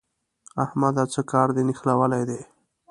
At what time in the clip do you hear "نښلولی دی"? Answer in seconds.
1.67-2.41